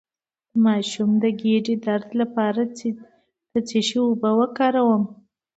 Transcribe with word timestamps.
د 0.49 0.53
ماشوم 0.65 1.09
د 1.23 1.25
ګیډې 1.41 1.75
درد 1.87 2.09
لپاره 2.21 2.61
د 3.53 3.55
څه 3.67 3.79
شي 3.87 3.97
اوبه 4.07 4.31
ورکړم؟ 4.39 5.01